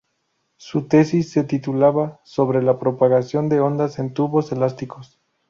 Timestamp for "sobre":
2.23-2.63